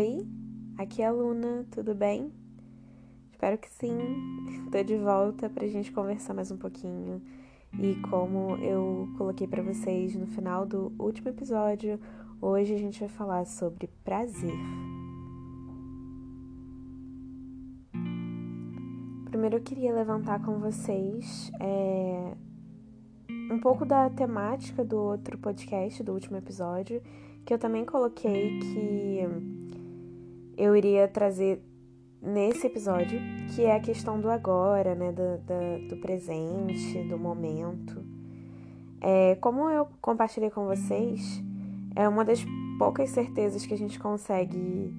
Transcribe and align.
Oi, 0.00 0.26
aqui 0.78 1.02
é 1.02 1.08
a 1.08 1.12
Luna, 1.12 1.66
tudo 1.70 1.94
bem? 1.94 2.32
Espero 3.30 3.58
que 3.58 3.68
sim. 3.68 3.98
Tô 4.72 4.82
de 4.82 4.96
volta 4.96 5.50
pra 5.50 5.66
gente 5.66 5.92
conversar 5.92 6.32
mais 6.32 6.50
um 6.50 6.56
pouquinho. 6.56 7.20
E 7.78 7.96
como 8.08 8.56
eu 8.64 9.06
coloquei 9.18 9.46
para 9.46 9.62
vocês 9.62 10.16
no 10.16 10.26
final 10.26 10.64
do 10.64 10.90
último 10.98 11.28
episódio, 11.28 12.00
hoje 12.40 12.72
a 12.72 12.78
gente 12.78 12.98
vai 12.98 13.10
falar 13.10 13.44
sobre 13.44 13.90
prazer. 14.02 14.54
Primeiro 19.26 19.58
eu 19.58 19.62
queria 19.62 19.92
levantar 19.92 20.42
com 20.42 20.60
vocês 20.60 21.52
é, 21.60 22.34
um 23.52 23.60
pouco 23.60 23.84
da 23.84 24.08
temática 24.08 24.82
do 24.82 24.96
outro 24.96 25.36
podcast, 25.36 26.02
do 26.02 26.14
último 26.14 26.38
episódio, 26.38 27.02
que 27.44 27.52
eu 27.52 27.58
também 27.58 27.84
coloquei 27.84 28.60
que 28.60 29.59
eu 30.60 30.76
iria 30.76 31.08
trazer 31.08 31.64
nesse 32.20 32.66
episódio, 32.66 33.18
que 33.54 33.64
é 33.64 33.74
a 33.74 33.80
questão 33.80 34.20
do 34.20 34.28
agora, 34.28 34.94
né, 34.94 35.10
do, 35.10 35.38
do, 35.38 35.88
do 35.88 35.96
presente, 36.02 37.02
do 37.08 37.18
momento. 37.18 38.04
É, 39.00 39.36
como 39.36 39.70
eu 39.70 39.88
compartilhei 40.02 40.50
com 40.50 40.66
vocês, 40.66 41.42
é 41.96 42.06
uma 42.06 42.24
das 42.24 42.44
poucas 42.78 43.08
certezas 43.08 43.64
que 43.64 43.72
a 43.72 43.78
gente 43.78 43.98
consegue 43.98 44.94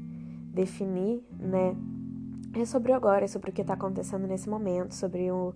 definir, 0.51 1.23
né, 1.39 1.75
é 2.55 2.65
sobre 2.65 2.91
o 2.91 2.95
agora, 2.95 3.25
é 3.25 3.27
sobre 3.27 3.51
o 3.51 3.53
que 3.53 3.61
está 3.61 3.75
acontecendo 3.75 4.25
nesse 4.25 4.49
momento, 4.49 4.95
sobre 4.95 5.31
o 5.31 5.53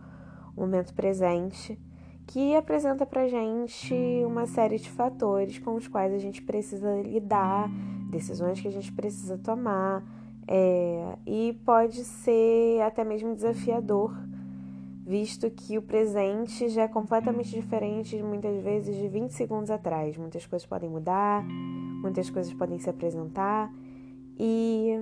momento 0.55 0.93
presente 0.93 1.77
que 2.27 2.55
apresenta 2.55 3.05
pra 3.05 3.27
gente 3.27 3.93
uma 4.25 4.47
série 4.47 4.77
de 4.77 4.89
fatores 4.89 5.59
com 5.59 5.75
os 5.75 5.87
quais 5.87 6.13
a 6.13 6.17
gente 6.17 6.41
precisa 6.41 7.01
lidar, 7.01 7.69
decisões 8.15 8.59
que 8.59 8.67
a 8.67 8.71
gente 8.71 8.91
precisa 8.91 9.37
tomar, 9.37 10.03
é, 10.47 11.17
e 11.25 11.59
pode 11.65 12.03
ser 12.03 12.81
até 12.81 13.03
mesmo 13.03 13.33
desafiador, 13.33 14.15
visto 15.05 15.49
que 15.51 15.77
o 15.77 15.81
presente 15.81 16.69
já 16.69 16.83
é 16.83 16.87
completamente 16.87 17.49
diferente, 17.49 18.21
muitas 18.23 18.61
vezes, 18.63 18.95
de 18.95 19.07
20 19.07 19.31
segundos 19.31 19.69
atrás. 19.69 20.17
Muitas 20.17 20.45
coisas 20.45 20.65
podem 20.65 20.89
mudar, 20.89 21.43
muitas 22.01 22.29
coisas 22.29 22.53
podem 22.53 22.79
se 22.79 22.89
apresentar, 22.89 23.71
e 24.39 24.99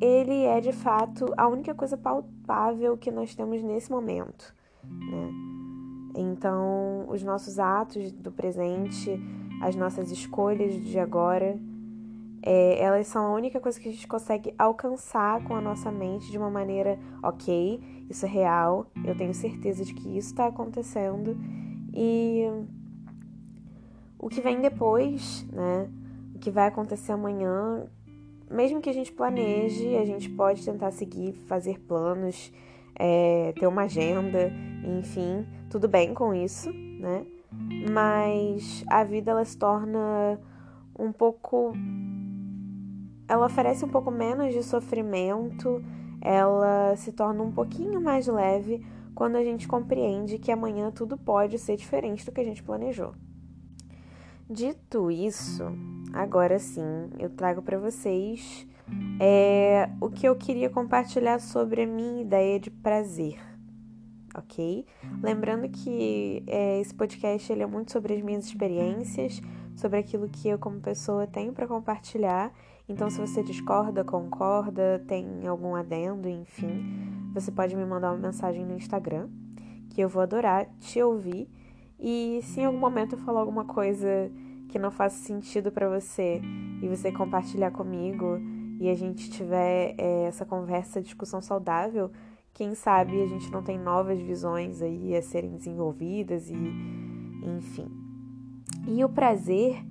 ele 0.00 0.44
é 0.44 0.60
de 0.60 0.72
fato 0.72 1.26
a 1.36 1.48
única 1.48 1.74
coisa 1.74 1.96
palpável 1.96 2.96
que 2.96 3.10
nós 3.10 3.34
temos 3.34 3.62
nesse 3.62 3.90
momento, 3.90 4.54
né? 4.84 5.30
Então, 6.16 7.06
os 7.08 7.24
nossos 7.24 7.58
atos 7.58 8.12
do 8.12 8.30
presente, 8.30 9.18
as 9.60 9.74
nossas 9.74 10.12
escolhas 10.12 10.74
de 10.74 10.98
agora, 10.98 11.58
é, 12.46 12.78
elas 12.78 13.06
são 13.06 13.26
a 13.26 13.34
única 13.34 13.58
coisa 13.58 13.80
que 13.80 13.88
a 13.88 13.92
gente 13.92 14.06
consegue 14.06 14.54
alcançar 14.58 15.42
com 15.44 15.54
a 15.54 15.62
nossa 15.62 15.90
mente 15.90 16.30
de 16.30 16.36
uma 16.36 16.50
maneira, 16.50 16.98
ok, 17.22 17.80
isso 18.10 18.26
é 18.26 18.28
real, 18.28 18.86
eu 19.02 19.16
tenho 19.16 19.32
certeza 19.32 19.82
de 19.82 19.94
que 19.94 20.18
isso 20.18 20.28
está 20.28 20.46
acontecendo 20.46 21.38
e 21.94 22.44
o 24.18 24.28
que 24.28 24.42
vem 24.42 24.60
depois, 24.60 25.46
né? 25.50 25.88
O 26.34 26.38
que 26.38 26.50
vai 26.50 26.66
acontecer 26.68 27.12
amanhã, 27.12 27.86
mesmo 28.50 28.80
que 28.82 28.90
a 28.90 28.94
gente 28.94 29.10
planeje, 29.10 29.96
a 29.96 30.04
gente 30.04 30.28
pode 30.28 30.62
tentar 30.62 30.90
seguir, 30.90 31.32
fazer 31.46 31.80
planos, 31.80 32.52
é, 32.94 33.54
ter 33.58 33.66
uma 33.66 33.84
agenda, 33.84 34.52
enfim, 34.98 35.46
tudo 35.70 35.88
bem 35.88 36.12
com 36.12 36.34
isso, 36.34 36.70
né? 36.72 37.24
Mas 37.90 38.84
a 38.90 39.02
vida 39.02 39.30
ela 39.30 39.44
se 39.46 39.56
torna 39.56 40.38
um 40.98 41.10
pouco. 41.10 41.72
Ela 43.28 43.46
oferece 43.46 43.84
um 43.84 43.88
pouco 43.88 44.10
menos 44.10 44.52
de 44.52 44.62
sofrimento, 44.62 45.82
ela 46.20 46.94
se 46.96 47.12
torna 47.12 47.42
um 47.42 47.52
pouquinho 47.52 48.00
mais 48.00 48.26
leve 48.26 48.84
quando 49.14 49.36
a 49.36 49.44
gente 49.44 49.68
compreende 49.68 50.38
que 50.38 50.50
amanhã 50.50 50.90
tudo 50.90 51.16
pode 51.16 51.58
ser 51.58 51.76
diferente 51.76 52.24
do 52.24 52.32
que 52.32 52.40
a 52.40 52.44
gente 52.44 52.62
planejou. 52.62 53.14
Dito 54.48 55.10
isso, 55.10 55.64
agora 56.12 56.58
sim 56.58 57.10
eu 57.18 57.30
trago 57.30 57.62
para 57.62 57.78
vocês 57.78 58.66
é, 59.18 59.88
o 60.00 60.10
que 60.10 60.28
eu 60.28 60.36
queria 60.36 60.68
compartilhar 60.68 61.40
sobre 61.40 61.82
a 61.82 61.86
minha 61.86 62.20
ideia 62.20 62.60
de 62.60 62.70
prazer 62.70 63.54
ok? 64.34 64.84
Lembrando 65.22 65.68
que 65.68 66.42
é, 66.46 66.80
esse 66.80 66.92
podcast 66.92 67.50
ele 67.50 67.62
é 67.62 67.66
muito 67.66 67.92
sobre 67.92 68.14
as 68.14 68.22
minhas 68.22 68.44
experiências, 68.44 69.40
sobre 69.76 69.98
aquilo 69.98 70.28
que 70.28 70.48
eu 70.48 70.58
como 70.58 70.80
pessoa 70.80 71.26
tenho 71.26 71.52
para 71.52 71.66
compartilhar. 71.66 72.52
Então, 72.88 73.08
se 73.08 73.18
você 73.18 73.42
discorda, 73.42 74.04
concorda, 74.04 75.02
tem 75.06 75.46
algum 75.46 75.74
adendo, 75.74 76.28
enfim, 76.28 77.30
você 77.32 77.50
pode 77.50 77.74
me 77.74 77.84
mandar 77.84 78.12
uma 78.12 78.18
mensagem 78.18 78.64
no 78.64 78.76
Instagram, 78.76 79.28
que 79.90 80.00
eu 80.00 80.08
vou 80.08 80.22
adorar 80.22 80.66
te 80.80 81.02
ouvir. 81.02 81.48
E 81.98 82.40
se 82.42 82.60
em 82.60 82.66
algum 82.66 82.78
momento 82.78 83.14
eu 83.14 83.18
falar 83.18 83.40
alguma 83.40 83.64
coisa 83.64 84.30
que 84.68 84.78
não 84.78 84.90
faça 84.90 85.16
sentido 85.16 85.72
para 85.72 85.88
você 85.88 86.42
e 86.82 86.88
você 86.88 87.10
compartilhar 87.10 87.70
comigo 87.70 88.38
e 88.78 88.88
a 88.88 88.94
gente 88.94 89.30
tiver 89.30 89.94
é, 89.96 90.24
essa 90.24 90.44
conversa, 90.44 91.00
discussão 91.00 91.40
saudável, 91.40 92.10
quem 92.52 92.74
sabe 92.74 93.22
a 93.22 93.26
gente 93.26 93.50
não 93.50 93.62
tem 93.62 93.78
novas 93.78 94.20
visões 94.20 94.82
aí 94.82 95.16
a 95.16 95.22
serem 95.22 95.56
desenvolvidas 95.56 96.50
e 96.50 96.54
enfim. 97.44 97.88
E 98.86 99.02
o 99.04 99.08
prazer, 99.08 99.82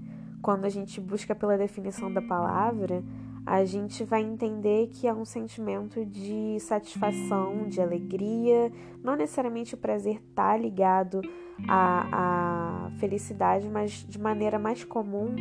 quando 0.43 0.65
a 0.65 0.69
gente 0.69 0.99
busca 0.99 1.33
pela 1.33 1.57
definição 1.57 2.11
da 2.11 2.21
palavra, 2.21 3.01
a 3.45 3.63
gente 3.63 4.03
vai 4.03 4.21
entender 4.21 4.87
que 4.87 5.07
é 5.07 5.13
um 5.13 5.23
sentimento 5.23 6.05
de 6.05 6.59
satisfação, 6.59 7.65
de 7.69 7.81
alegria. 7.81 8.69
Não 9.01 9.15
necessariamente 9.15 9.73
o 9.73 9.77
prazer 9.77 10.21
tá 10.35 10.55
ligado 10.57 11.21
à, 11.67 12.87
à 12.87 12.91
felicidade, 12.99 13.69
mas 13.69 14.05
de 14.05 14.19
maneira 14.19 14.59
mais 14.59 14.83
comum, 14.83 15.33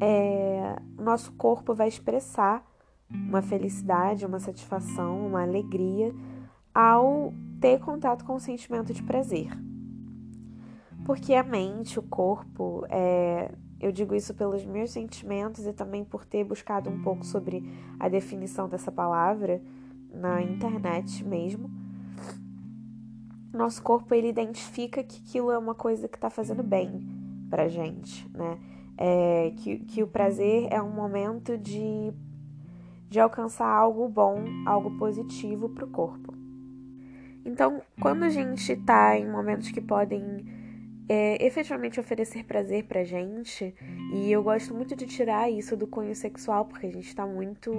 é, 0.00 0.80
nosso 0.98 1.32
corpo 1.32 1.74
vai 1.74 1.88
expressar 1.88 2.64
uma 3.10 3.42
felicidade, 3.42 4.24
uma 4.24 4.40
satisfação, 4.40 5.26
uma 5.26 5.42
alegria 5.42 6.14
ao 6.74 7.34
ter 7.60 7.80
contato 7.80 8.24
com 8.24 8.34
o 8.34 8.40
sentimento 8.40 8.94
de 8.94 9.02
prazer. 9.02 9.50
Porque 11.04 11.34
a 11.34 11.42
mente, 11.42 11.98
o 11.98 12.02
corpo, 12.02 12.84
é, 12.88 13.52
eu 13.80 13.92
digo 13.92 14.14
isso 14.14 14.34
pelos 14.34 14.64
meus 14.64 14.90
sentimentos 14.90 15.66
e 15.66 15.72
também 15.72 16.04
por 16.04 16.24
ter 16.24 16.44
buscado 16.44 16.90
um 16.90 17.02
pouco 17.02 17.24
sobre 17.24 17.62
a 17.98 18.08
definição 18.08 18.68
dessa 18.68 18.90
palavra 18.90 19.60
na 20.12 20.42
internet 20.42 21.24
mesmo. 21.24 21.70
Nosso 23.52 23.82
corpo 23.82 24.14
ele 24.14 24.28
identifica 24.28 25.02
que 25.02 25.20
aquilo 25.20 25.50
é 25.50 25.58
uma 25.58 25.74
coisa 25.74 26.08
que 26.08 26.16
está 26.16 26.30
fazendo 26.30 26.62
bem 26.62 27.06
pra 27.48 27.68
gente, 27.68 28.28
né? 28.34 28.58
É, 28.98 29.52
que, 29.56 29.78
que 29.80 30.02
o 30.02 30.06
prazer 30.06 30.68
é 30.70 30.80
um 30.80 30.90
momento 30.90 31.58
de 31.58 32.14
de 33.08 33.20
alcançar 33.20 33.68
algo 33.68 34.08
bom, 34.08 34.44
algo 34.66 34.98
positivo 34.98 35.68
para 35.68 35.84
o 35.84 35.88
corpo. 35.88 36.34
Então, 37.44 37.80
quando 38.00 38.24
a 38.24 38.28
gente 38.28 38.72
está 38.72 39.16
em 39.16 39.30
momentos 39.30 39.70
que 39.70 39.80
podem 39.80 40.44
é, 41.08 41.44
efetivamente 41.44 42.00
oferecer 42.00 42.44
prazer 42.44 42.84
pra 42.84 43.04
gente, 43.04 43.74
e 44.12 44.30
eu 44.30 44.42
gosto 44.42 44.74
muito 44.74 44.96
de 44.96 45.06
tirar 45.06 45.50
isso 45.50 45.76
do 45.76 45.86
cunho 45.86 46.14
sexual, 46.14 46.64
porque 46.64 46.86
a 46.86 46.92
gente 46.92 47.06
está 47.06 47.26
muito 47.26 47.72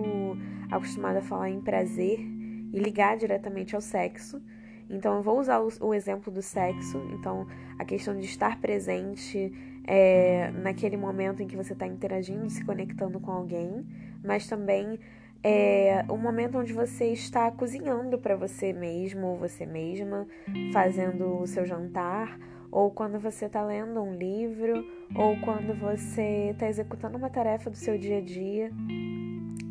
acostumado 0.71 1.17
a 1.17 1.21
falar 1.21 1.49
em 1.49 1.61
prazer 1.61 2.19
e 2.19 2.79
ligar 2.79 3.17
diretamente 3.17 3.75
ao 3.75 3.81
sexo. 3.81 4.41
Então, 4.89 5.17
eu 5.17 5.21
vou 5.21 5.39
usar 5.39 5.59
o, 5.59 5.67
o 5.81 5.93
exemplo 5.93 6.31
do 6.31 6.41
sexo. 6.41 6.97
Então, 7.13 7.45
a 7.77 7.83
questão 7.83 8.17
de 8.17 8.25
estar 8.25 8.59
presente 8.61 9.51
é, 9.83 10.49
naquele 10.51 10.95
momento 10.95 11.43
em 11.43 11.47
que 11.47 11.55
você 11.55 11.73
está 11.73 11.85
interagindo, 11.85 12.49
se 12.49 12.63
conectando 12.63 13.19
com 13.19 13.31
alguém, 13.31 13.85
mas 14.23 14.47
também 14.47 14.97
é 15.43 16.03
o 16.09 16.17
momento 16.17 16.57
onde 16.57 16.73
você 16.73 17.05
está 17.11 17.49
cozinhando 17.51 18.17
para 18.17 18.35
você 18.35 18.73
mesmo 18.73 19.27
ou 19.27 19.37
você 19.37 19.65
mesma, 19.65 20.27
fazendo 20.73 21.41
o 21.41 21.47
seu 21.47 21.65
jantar, 21.65 22.37
ou 22.71 22.91
quando 22.91 23.19
você 23.19 23.45
está 23.45 23.63
lendo 23.63 24.01
um 24.01 24.15
livro, 24.15 24.85
ou 25.15 25.39
quando 25.41 25.73
você 25.79 26.49
está 26.51 26.67
executando 26.67 27.17
uma 27.17 27.29
tarefa 27.29 27.69
do 27.69 27.77
seu 27.77 27.97
dia 27.97 28.17
a 28.17 28.21
dia 28.21 28.71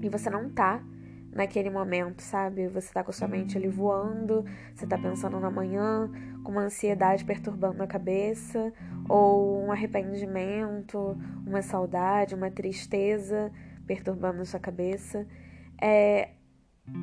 e 0.03 0.09
você 0.09 0.31
não 0.31 0.49
está 0.49 0.83
naquele 1.33 1.69
momento, 1.69 2.23
sabe? 2.23 2.67
Você 2.69 2.89
está 2.89 3.05
com 3.05 3.13
sua 3.13 3.29
mente 3.29 3.59
ali 3.59 3.69
voando, 3.69 4.45
você 4.75 4.85
está 4.85 4.97
pensando 4.97 5.39
na 5.39 5.51
manhã, 5.51 6.11
com 6.43 6.53
uma 6.53 6.63
ansiedade 6.63 7.25
perturbando 7.25 7.83
a 7.83 7.87
cabeça, 7.87 8.73
ou 9.09 9.65
um 9.65 9.71
arrependimento, 9.71 11.19
uma 11.47 11.61
saudade, 11.61 12.35
uma 12.35 12.51
tristeza 12.51 13.53
perturbando 13.87 14.41
a 14.41 14.45
sua 14.45 14.59
cabeça 14.59 15.27
é, 15.81 16.31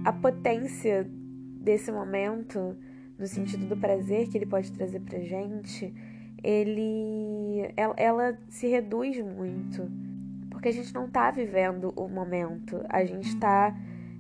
a 0.06 0.14
potência 0.14 1.06
desse 1.10 1.92
momento, 1.92 2.76
no 3.24 3.28
sentido 3.28 3.66
do 3.66 3.78
prazer 3.78 4.28
que 4.28 4.38
ele 4.38 4.46
pode 4.46 4.70
trazer 4.74 5.00
pra 5.00 5.18
gente, 5.20 5.94
ele 6.44 7.72
ela, 7.78 7.96
ela 7.98 8.38
se 8.50 8.68
reduz 8.68 9.18
muito. 9.22 9.90
porque 10.50 10.68
a 10.68 10.72
gente 10.74 10.94
não 10.94 11.06
está 11.06 11.32
vivendo 11.32 11.94
o 11.96 12.10
momento, 12.10 12.86
a 12.90 13.06
gente 13.06 13.30
está 13.30 13.74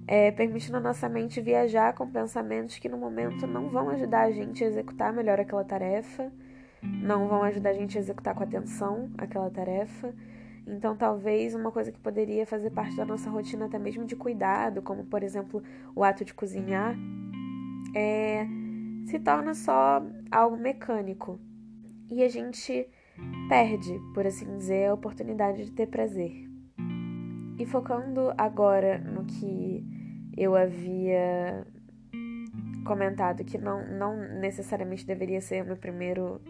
é, 0.08 0.32
permitindo 0.32 0.78
a 0.78 0.80
nossa 0.80 1.10
mente 1.10 1.42
viajar 1.42 1.94
com 1.94 2.10
pensamentos 2.10 2.80
que 2.80 2.88
no 2.88 2.98
momento 2.98 3.46
não 3.46 3.70
vão 3.70 3.90
ajudar 3.90 4.22
a 4.22 4.32
gente 4.32 4.64
a 4.64 4.68
executar 4.68 5.12
melhor 5.12 5.38
aquela 5.38 5.66
tarefa, 5.66 6.32
não 6.82 7.28
vão 7.28 7.44
ajudar 7.44 7.72
a 7.72 7.74
gente 7.74 7.98
a 7.98 8.02
executar 8.02 8.34
com 8.34 8.44
atenção 8.44 9.12
aquela 9.18 9.50
tarefa. 9.50 10.14
Então, 10.66 10.96
talvez 10.96 11.54
uma 11.54 11.72
coisa 11.72 11.92
que 11.92 12.00
poderia 12.00 12.46
fazer 12.46 12.70
parte 12.70 12.96
da 12.96 13.04
nossa 13.04 13.30
rotina, 13.30 13.66
até 13.66 13.78
mesmo 13.78 14.06
de 14.06 14.16
cuidado, 14.16 14.82
como 14.82 15.04
por 15.04 15.22
exemplo 15.22 15.62
o 15.94 16.06
ato 16.06 16.24
de 16.24 16.34
cozinhar, 16.34 16.96
é, 17.94 18.48
se 19.06 19.20
torna 19.20 19.54
só 19.54 20.02
algo 20.32 20.58
mecânico. 20.58 21.40
E 22.10 22.24
a 22.24 22.30
gente 22.30 22.88
perde, 23.50 24.00
por 24.14 24.26
assim 24.26 24.58
dizer, 24.58 24.90
a 24.90 24.94
oportunidade 24.94 25.66
de 25.66 25.72
ter 25.72 25.88
prazer. 25.88 26.50
E 27.58 27.66
focando 27.66 28.34
agora 28.38 28.98
no 28.98 29.26
que 29.26 29.86
eu 30.36 30.56
havia 30.56 31.66
comentado 32.84 33.44
que 33.44 33.58
não, 33.58 33.88
não 33.88 34.18
necessariamente 34.40 35.06
deveria 35.06 35.40
ser 35.40 35.64
o 35.64 35.68
meu 35.68 35.78
primeiro 35.78 36.42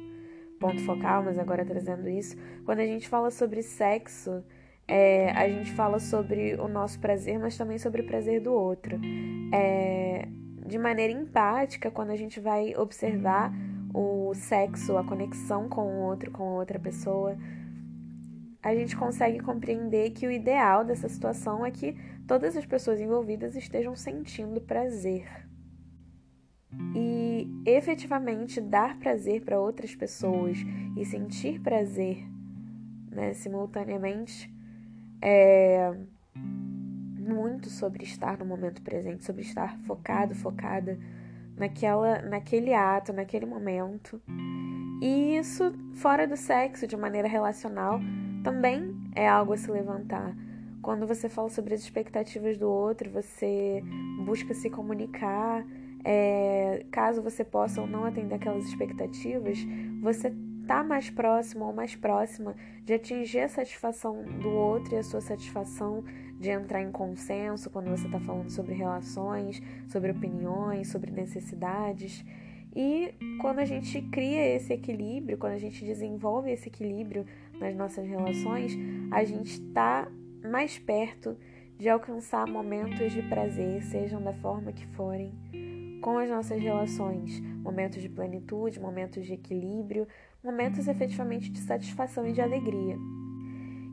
ponto 0.60 0.82
focal, 0.86 1.24
mas 1.24 1.38
agora 1.38 1.66
trazendo 1.66 2.10
isso, 2.10 2.36
quando 2.66 2.80
a 2.80 2.86
gente 2.86 3.08
fala 3.08 3.30
sobre 3.30 3.62
sexo, 3.62 4.44
é, 4.88 5.32
a 5.32 5.48
gente 5.48 5.72
fala 5.74 6.00
sobre 6.00 6.56
o 6.56 6.68
nosso 6.68 7.00
prazer, 7.00 7.38
mas 7.40 7.58
também 7.58 7.78
sobre 7.78 8.02
o 8.02 8.06
prazer 8.06 8.42
do 8.42 8.54
outro. 8.54 9.00
É, 9.54 10.28
de 10.66 10.78
maneira 10.78 11.12
empática, 11.12 11.92
quando 11.92 12.12
a 12.12 12.16
gente 12.16 12.40
vai 12.40 12.76
observar 12.76 13.54
o 13.94 14.34
sexo, 14.34 14.98
a 14.98 15.04
conexão 15.04 15.70
com 15.70 15.82
o 15.82 16.02
outro, 16.02 16.32
com 16.32 16.44
outra 16.44 16.80
pessoa, 16.80 17.38
a 18.62 18.74
gente 18.74 18.96
consegue 18.96 19.40
compreender 19.40 20.12
que 20.12 20.26
o 20.26 20.32
ideal 20.32 20.86
dessa 20.86 21.10
situação 21.10 21.66
é 21.66 21.72
que 21.72 21.96
todas 22.26 22.56
as 22.56 22.66
pessoas 22.66 23.00
envolvidas 23.00 23.56
estejam 23.56 23.96
sentindo 23.96 24.62
prazer. 24.62 25.28
E 26.96 27.48
efetivamente 27.66 28.60
dar 28.60 28.98
prazer 28.98 29.44
para 29.44 29.60
outras 29.60 29.94
pessoas 29.96 30.58
e 30.98 31.06
sentir 31.06 31.60
prazer 31.60 32.26
né, 33.12 33.34
simultaneamente 33.34 34.52
é 35.22 35.96
muito 37.44 37.70
sobre 37.70 38.06
estar 38.06 38.38
no 38.38 38.46
momento 38.46 38.82
presente, 38.82 39.26
sobre 39.26 39.42
estar 39.42 39.78
focado, 39.80 40.34
focada 40.34 40.98
naquela, 41.58 42.22
naquele 42.22 42.74
ato, 42.74 43.12
naquele 43.12 43.46
momento. 43.46 44.22
E 45.02 45.36
isso, 45.36 45.74
fora 45.96 46.26
do 46.26 46.38
sexo, 46.38 46.88
de 46.88 46.96
maneira 46.96 47.28
relacional, 47.28 48.00
também 48.46 48.96
é 49.14 49.28
algo 49.28 49.52
a 49.52 49.58
se 49.58 49.70
levantar. 49.70 50.34
Quando 50.82 51.06
você 51.06 51.28
fala 51.28 51.50
sobre 51.50 51.74
as 51.74 51.82
expectativas 51.82 52.58
do 52.58 52.70
outro, 52.70 53.10
você 53.10 53.84
busca 54.26 54.54
se 54.54 54.70
comunicar. 54.70 55.66
É, 56.06 56.86
caso 56.92 57.22
você 57.22 57.44
possa 57.44 57.82
ou 57.82 57.88
não 57.88 58.06
atender 58.06 58.36
aquelas 58.36 58.66
expectativas, 58.66 59.58
você 60.02 60.34
tá 60.68 60.84
mais 60.84 61.10
próximo 61.10 61.66
ou 61.66 61.74
mais 61.74 61.96
próxima 61.96 62.56
de 62.84 62.94
atingir 62.94 63.40
a 63.40 63.50
satisfação 63.50 64.24
do 64.42 64.50
outro 64.50 64.96
e 64.96 64.98
a 64.98 65.04
sua 65.04 65.22
satisfação 65.22 66.04
de 66.40 66.50
entrar 66.50 66.82
em 66.82 66.92
consenso 66.92 67.70
quando 67.70 67.90
você 67.90 68.06
está 68.06 68.20
falando 68.20 68.50
sobre 68.50 68.74
relações, 68.74 69.62
sobre 69.88 70.12
opiniões, 70.12 70.90
sobre 70.90 71.12
necessidades. 71.12 72.24
E 72.76 73.14
quando 73.40 73.60
a 73.60 73.66
gente 73.66 74.02
cria 74.04 74.56
esse 74.56 74.74
equilíbrio, 74.74 75.38
quando 75.38 75.54
a 75.54 75.60
gente 75.60 75.86
desenvolve 75.86 76.52
esse 76.52 76.68
equilíbrio 76.68 77.26
nas 77.60 77.76
nossas 77.76 78.08
relações, 78.08 78.78
a 79.12 79.24
gente 79.24 79.52
está 79.52 80.08
mais 80.44 80.78
perto 80.80 81.38
de 81.78 81.88
alcançar 81.90 82.48
momentos 82.48 83.12
de 83.12 83.22
prazer, 83.24 83.84
sejam 83.84 84.22
da 84.22 84.34
forma 84.34 84.72
que 84.72 84.86
forem, 84.88 85.32
com 86.04 86.18
as 86.18 86.30
nossas 86.30 86.62
relações, 86.62 87.40
momentos 87.40 88.02
de 88.02 88.10
plenitude, 88.10 88.78
momentos 88.78 89.26
de 89.26 89.34
equilíbrio, 89.34 90.06
momentos 90.44 90.90
efetivamente 90.90 91.50
de 91.50 91.60
satisfação 91.60 92.28
e 92.28 92.34
de 92.34 92.42
alegria. 92.42 92.98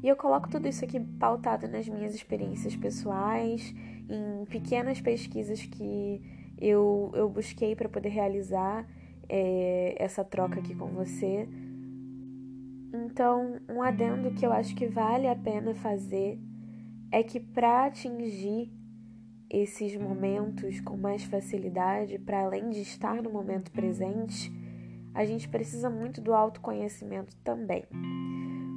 E 0.02 0.08
eu 0.08 0.16
coloco 0.16 0.50
tudo 0.50 0.66
isso 0.66 0.84
aqui 0.84 0.98
pautado 0.98 1.68
nas 1.68 1.88
minhas 1.88 2.12
experiências 2.12 2.74
pessoais, 2.74 3.72
em 4.08 4.44
pequenas 4.46 5.00
pesquisas 5.00 5.64
que 5.64 6.20
eu, 6.60 7.12
eu 7.14 7.28
busquei 7.28 7.76
para 7.76 7.88
poder 7.88 8.08
realizar 8.08 8.84
é, 9.28 9.94
essa 9.96 10.24
troca 10.24 10.58
aqui 10.58 10.74
com 10.74 10.88
você. 10.88 11.48
Então, 12.92 13.60
um 13.68 13.80
adendo 13.82 14.32
que 14.32 14.44
eu 14.44 14.52
acho 14.52 14.74
que 14.74 14.88
vale 14.88 15.28
a 15.28 15.36
pena 15.36 15.76
fazer 15.76 16.40
é 17.12 17.22
que 17.22 17.38
para 17.38 17.84
atingir 17.84 18.79
esses 19.50 19.96
momentos 19.96 20.80
com 20.80 20.96
mais 20.96 21.24
facilidade, 21.24 22.18
para 22.18 22.44
além 22.44 22.70
de 22.70 22.80
estar 22.80 23.20
no 23.20 23.30
momento 23.30 23.72
presente, 23.72 24.52
a 25.12 25.24
gente 25.24 25.48
precisa 25.48 25.90
muito 25.90 26.20
do 26.20 26.32
autoconhecimento 26.32 27.36
também. 27.42 27.84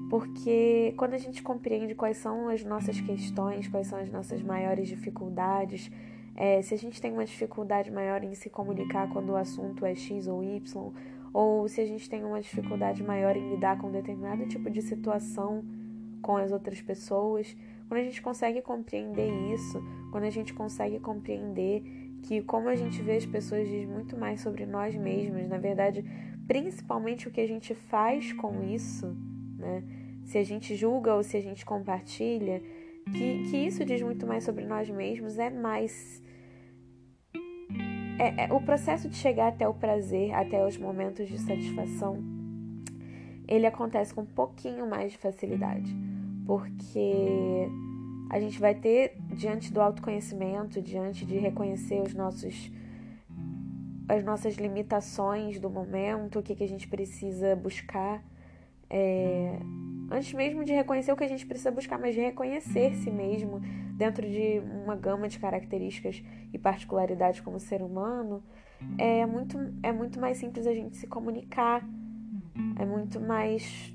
Porque 0.10 0.94
quando 0.98 1.14
a 1.14 1.18
gente 1.18 1.44
compreende 1.44 1.94
quais 1.94 2.18
são 2.18 2.50
as 2.50 2.64
nossas 2.64 3.00
questões, 3.00 3.68
quais 3.68 3.88
são 3.88 4.00
as 4.00 4.12
nossas 4.12 4.42
maiores 4.42 4.88
dificuldades, 4.88 5.92
é, 6.36 6.62
se 6.64 6.74
a 6.74 6.78
gente 6.78 7.00
tem 7.00 7.14
uma 7.14 7.26
dificuldade 7.26 7.92
maior 7.92 8.24
em 8.24 8.34
se 8.34 8.50
comunicar 8.50 9.10
quando 9.12 9.30
o 9.30 9.36
assunto 9.36 9.86
é 9.86 9.94
X 9.94 10.28
ou 10.28 10.44
Y, 10.44 10.92
ou 11.32 11.68
se 11.68 11.82
a 11.82 11.86
gente 11.86 12.10
tem 12.10 12.24
uma 12.24 12.42
dificuldade 12.42 13.04
maior 13.04 13.36
em 13.36 13.52
lidar 13.52 13.78
com 13.78 13.92
determinado 13.92 14.48
tipo 14.48 14.70
de 14.70 14.82
situação 14.82 15.64
com 16.22 16.38
as 16.38 16.52
outras 16.52 16.82
pessoas, 16.82 17.56
quando 17.94 18.02
a 18.02 18.06
gente 18.06 18.24
consegue 18.24 18.60
compreender 18.60 19.32
isso, 19.54 19.80
quando 20.10 20.24
a 20.24 20.30
gente 20.32 20.52
consegue 20.52 21.00
compreender 21.00 21.84
que 22.24 22.42
como 22.42 22.68
a 22.68 22.76
gente 22.76 23.00
vê 23.04 23.18
as 23.18 23.26
pessoas 23.28 23.68
diz 23.68 23.88
muito 23.88 24.18
mais 24.18 24.42
sobre 24.42 24.66
nós 24.66 24.96
mesmos, 24.96 25.48
na 25.48 25.60
verdade, 25.60 26.04
principalmente 26.48 27.28
o 27.28 27.32
que 27.32 27.40
a 27.40 27.48
gente 27.48 27.76
faz 27.76 28.34
com 28.34 28.64
isso, 28.64 29.16
né? 29.60 29.84
Se 30.26 30.40
a 30.40 30.44
gente 30.44 30.76
julga 30.76 31.14
ou 31.14 31.22
se 31.22 31.38
a 31.38 31.40
gente 31.40 31.64
compartilha, 31.64 32.64
que, 33.12 33.52
que 33.52 33.58
isso 33.58 33.86
diz 33.86 34.02
muito 34.02 34.26
mais 34.26 34.44
sobre 34.44 34.66
nós 34.66 34.90
mesmos, 34.90 35.38
é 35.38 35.52
mais. 35.52 36.20
É, 38.18 38.46
é, 38.46 38.54
o 38.54 38.60
processo 38.60 39.08
de 39.08 39.18
chegar 39.18 39.50
até 39.50 39.68
o 39.68 39.74
prazer, 39.76 40.34
até 40.34 40.66
os 40.66 40.78
momentos 40.78 41.28
de 41.28 41.38
satisfação, 41.38 42.24
ele 43.48 43.68
acontece 43.68 44.16
com 44.16 44.22
um 44.22 44.26
pouquinho 44.26 44.90
mais 44.90 45.12
de 45.12 45.20
facilidade, 45.20 45.96
porque 46.46 47.68
a 48.30 48.40
gente 48.40 48.60
vai 48.60 48.74
ter, 48.74 49.16
diante 49.36 49.72
do 49.72 49.82
autoconhecimento, 49.82 50.82
diante 50.82 51.26
de 51.26 51.38
reconhecer 51.38 52.02
os 52.02 52.14
nossos 52.14 52.72
as 54.08 54.24
nossas 54.24 54.56
limitações 54.56 55.60
do 55.60 55.70
momento, 55.70 56.40
o 56.40 56.44
que, 56.44 56.56
que 56.56 56.64
a 56.64 56.68
gente 56.68 56.88
precisa 56.88 57.56
buscar. 57.56 58.24
É, 58.90 59.58
antes 60.12 60.34
mesmo 60.34 60.64
de 60.64 60.74
reconhecer 60.74 61.12
o 61.12 61.16
que 61.16 61.24
a 61.24 61.28
gente 61.28 61.46
precisa 61.46 61.72
buscar, 61.72 61.98
mas 61.98 62.14
de 62.14 62.22
reconhecer 62.22 62.94
si 62.96 63.10
mesmo 63.10 63.62
dentro 63.96 64.28
de 64.28 64.62
uma 64.84 64.96
gama 64.96 65.28
de 65.28 65.40
características 65.40 66.22
e 66.52 66.58
particularidades 66.60 67.40
como 67.40 67.60
ser 67.60 67.82
humano, 67.82 68.44
é 68.98 69.26
muito, 69.26 69.58
é 69.82 69.92
muito 69.92 70.20
mais 70.20 70.38
simples 70.38 70.68
a 70.68 70.74
gente 70.74 70.98
se 70.98 71.08
comunicar, 71.08 71.88
é 72.78 72.86
muito 72.86 73.20
mais 73.20 73.93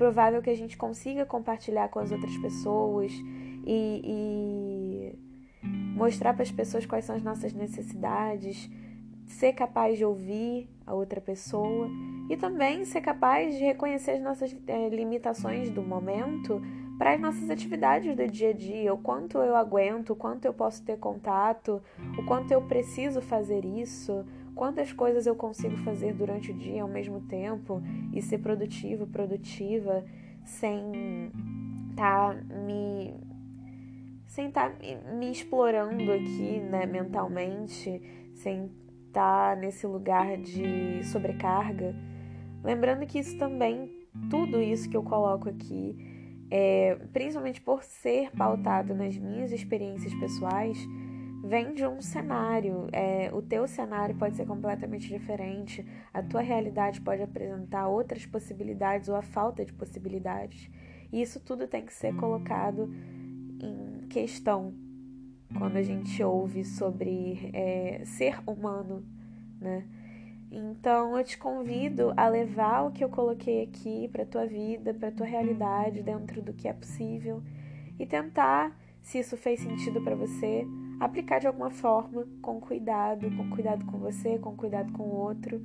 provável 0.00 0.40
que 0.40 0.48
a 0.48 0.56
gente 0.56 0.78
consiga 0.78 1.26
compartilhar 1.26 1.88
com 1.88 1.98
as 1.98 2.10
outras 2.10 2.34
pessoas 2.38 3.12
e, 3.66 5.12
e 5.12 5.18
mostrar 5.94 6.32
para 6.32 6.42
as 6.42 6.50
pessoas 6.50 6.86
quais 6.86 7.04
são 7.04 7.14
as 7.14 7.22
nossas 7.22 7.52
necessidades, 7.52 8.70
ser 9.26 9.52
capaz 9.52 9.98
de 9.98 10.04
ouvir 10.06 10.70
a 10.86 10.94
outra 10.94 11.20
pessoa 11.20 11.86
e 12.30 12.36
também 12.38 12.86
ser 12.86 13.02
capaz 13.02 13.54
de 13.58 13.62
reconhecer 13.62 14.12
as 14.12 14.22
nossas 14.22 14.56
é, 14.66 14.88
limitações 14.88 15.68
do 15.68 15.82
momento 15.82 16.62
para 16.96 17.12
as 17.12 17.20
nossas 17.20 17.50
atividades 17.50 18.16
do 18.16 18.26
dia 18.26 18.50
a 18.50 18.52
dia, 18.54 18.94
o 18.94 18.98
quanto 18.98 19.36
eu 19.36 19.54
aguento, 19.54 20.14
o 20.14 20.16
quanto 20.16 20.46
eu 20.46 20.54
posso 20.54 20.82
ter 20.82 20.96
contato, 20.96 21.82
o 22.16 22.24
quanto 22.24 22.52
eu 22.52 22.62
preciso 22.62 23.20
fazer 23.20 23.66
isso, 23.66 24.24
quantas 24.60 24.92
coisas 24.92 25.26
eu 25.26 25.34
consigo 25.34 25.74
fazer 25.78 26.12
durante 26.12 26.50
o 26.50 26.54
dia 26.54 26.82
ao 26.82 26.88
mesmo 26.88 27.22
tempo 27.22 27.82
e 28.12 28.20
ser 28.20 28.36
produtivo, 28.40 29.06
produtiva, 29.06 30.04
sem 30.44 31.32
estar 31.88 32.34
tá 32.36 32.44
me 32.66 33.14
sem 34.26 34.48
estar 34.48 34.68
tá 34.68 35.14
me 35.14 35.32
explorando 35.32 36.12
aqui, 36.12 36.60
né, 36.60 36.84
mentalmente, 36.84 38.02
sem 38.34 38.70
estar 39.06 39.54
tá 39.54 39.58
nesse 39.58 39.86
lugar 39.86 40.36
de 40.36 41.02
sobrecarga. 41.04 41.96
Lembrando 42.62 43.06
que 43.06 43.18
isso 43.18 43.38
também, 43.38 43.90
tudo 44.28 44.60
isso 44.60 44.90
que 44.90 44.96
eu 44.96 45.02
coloco 45.02 45.48
aqui, 45.48 45.96
é, 46.50 46.96
principalmente 47.14 47.62
por 47.62 47.82
ser 47.82 48.30
pautado 48.32 48.94
nas 48.94 49.16
minhas 49.16 49.52
experiências 49.52 50.12
pessoais, 50.16 50.78
vem 51.42 51.74
de 51.74 51.86
um 51.86 52.00
cenário, 52.00 52.88
é, 52.92 53.30
o 53.32 53.40
teu 53.40 53.66
cenário 53.66 54.14
pode 54.14 54.36
ser 54.36 54.46
completamente 54.46 55.08
diferente, 55.08 55.86
a 56.12 56.22
tua 56.22 56.40
realidade 56.40 57.00
pode 57.00 57.22
apresentar 57.22 57.88
outras 57.88 58.26
possibilidades 58.26 59.08
ou 59.08 59.16
a 59.16 59.22
falta 59.22 59.64
de 59.64 59.72
possibilidades. 59.72 60.70
E 61.12 61.20
isso 61.20 61.40
tudo 61.40 61.66
tem 61.66 61.84
que 61.84 61.92
ser 61.92 62.14
colocado 62.16 62.92
em 63.58 64.06
questão 64.08 64.74
quando 65.58 65.76
a 65.76 65.82
gente 65.82 66.22
ouve 66.22 66.64
sobre 66.64 67.50
é, 67.52 68.02
ser 68.04 68.38
humano, 68.46 69.04
né? 69.60 69.84
Então 70.52 71.16
eu 71.16 71.24
te 71.24 71.38
convido 71.38 72.12
a 72.16 72.28
levar 72.28 72.82
o 72.82 72.90
que 72.90 73.04
eu 73.04 73.08
coloquei 73.08 73.62
aqui 73.62 74.08
para 74.08 74.26
tua 74.26 74.46
vida, 74.46 74.92
para 74.92 75.10
tua 75.10 75.26
realidade, 75.26 76.02
dentro 76.02 76.42
do 76.42 76.52
que 76.52 76.66
é 76.66 76.72
possível 76.72 77.42
e 77.98 78.06
tentar, 78.06 78.76
se 79.00 79.18
isso 79.18 79.36
fez 79.36 79.60
sentido 79.60 80.00
para 80.00 80.16
você, 80.16 80.66
aplicar 81.00 81.38
de 81.40 81.46
alguma 81.46 81.70
forma, 81.70 82.28
com 82.42 82.60
cuidado, 82.60 83.34
com 83.34 83.48
cuidado 83.48 83.86
com 83.86 83.98
você, 83.98 84.38
com 84.38 84.54
cuidado 84.54 84.92
com 84.92 85.04
o 85.04 85.16
outro. 85.16 85.60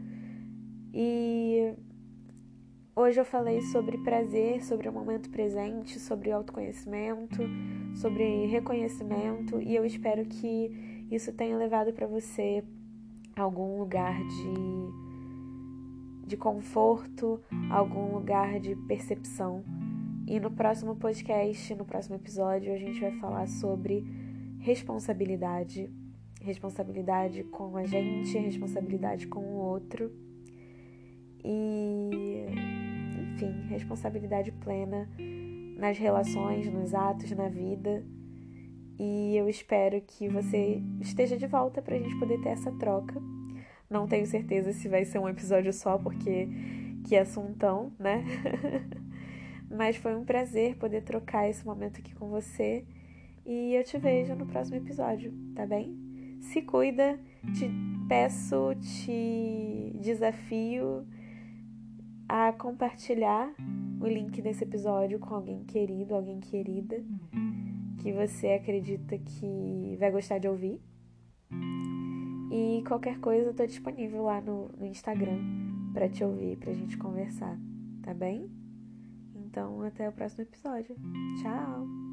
E 0.93 1.73
hoje 2.95 3.19
eu 3.19 3.25
falei 3.25 3.61
sobre 3.61 3.97
prazer, 3.97 4.63
sobre 4.63 4.87
o 4.87 4.93
momento 4.93 5.29
presente, 5.29 5.99
sobre 5.99 6.31
autoconhecimento, 6.31 7.41
sobre 7.95 8.45
reconhecimento 8.45 9.61
e 9.61 9.75
eu 9.75 9.85
espero 9.85 10.25
que 10.25 11.05
isso 11.11 11.33
tenha 11.33 11.57
levado 11.57 11.91
para 11.91 12.07
você 12.07 12.63
algum 13.35 13.77
lugar 13.77 14.17
de, 14.23 14.53
de 16.27 16.37
conforto, 16.37 17.41
algum 17.69 18.13
lugar 18.13 18.57
de 18.61 18.73
percepção. 18.87 19.65
E 20.25 20.39
no 20.39 20.49
próximo 20.49 20.95
podcast, 20.95 21.75
no 21.75 21.85
próximo 21.85 22.15
episódio, 22.15 22.73
a 22.73 22.77
gente 22.77 22.99
vai 22.99 23.11
falar 23.19 23.47
sobre 23.47 24.24
responsabilidade. 24.65 25.89
Responsabilidade 26.41 27.43
com 27.45 27.77
a 27.77 27.85
gente, 27.85 28.37
responsabilidade 28.37 29.27
com 29.27 29.39
o 29.39 29.55
outro. 29.55 30.11
E, 31.43 32.45
enfim, 33.33 33.67
responsabilidade 33.67 34.51
plena 34.51 35.09
nas 35.77 35.97
relações, 35.97 36.71
nos 36.71 36.93
atos, 36.93 37.31
na 37.31 37.49
vida 37.49 38.03
e 38.97 39.35
eu 39.35 39.49
espero 39.49 40.01
que 40.01 40.29
você 40.29 40.81
esteja 41.01 41.37
de 41.37 41.45
volta 41.47 41.81
para 41.81 41.95
a 41.95 41.99
gente 41.99 42.17
poder 42.17 42.39
ter 42.41 42.49
essa 42.49 42.71
troca. 42.71 43.21
Não 43.89 44.07
tenho 44.07 44.25
certeza 44.25 44.71
se 44.71 44.87
vai 44.87 45.03
ser 45.03 45.19
um 45.19 45.27
episódio 45.27 45.73
só, 45.73 45.97
porque 45.97 46.47
que 47.05 47.15
assuntão, 47.15 47.91
né? 47.99 48.23
Mas 49.69 49.97
foi 49.97 50.15
um 50.15 50.23
prazer 50.23 50.77
poder 50.77 51.01
trocar 51.01 51.49
esse 51.49 51.65
momento 51.65 51.99
aqui 51.99 52.15
com 52.15 52.29
você. 52.29 52.85
E 53.45 53.73
eu 53.75 53.83
te 53.83 53.97
vejo 53.97 54.35
no 54.35 54.45
próximo 54.45 54.77
episódio, 54.77 55.31
tá 55.53 55.65
bem? 55.65 55.95
Se 56.41 56.61
cuida, 56.61 57.19
te 57.57 57.69
peço, 58.07 58.73
te 58.81 59.95
desafio 60.01 61.05
a 62.27 62.51
compartilhar 62.53 63.53
o 64.01 64.07
link 64.07 64.41
desse 64.41 64.63
episódio 64.63 65.19
com 65.19 65.35
alguém 65.35 65.63
querido, 65.63 66.15
alguém 66.15 66.39
querida 66.39 67.03
que 68.01 68.11
você 68.11 68.49
acredita 68.49 69.17
que 69.17 69.95
vai 69.99 70.11
gostar 70.11 70.39
de 70.39 70.47
ouvir. 70.47 70.81
E 72.51 72.83
qualquer 72.87 73.19
coisa 73.19 73.49
eu 73.49 73.53
tô 73.53 73.65
disponível 73.65 74.23
lá 74.23 74.41
no, 74.41 74.69
no 74.77 74.85
Instagram 74.85 75.39
para 75.93 76.09
te 76.09 76.23
ouvir, 76.23 76.57
pra 76.57 76.73
gente 76.73 76.97
conversar, 76.97 77.57
tá 78.01 78.13
bem? 78.13 78.49
Então, 79.33 79.81
até 79.83 80.07
o 80.09 80.11
próximo 80.11 80.43
episódio. 80.43 80.95
Tchau! 81.41 82.04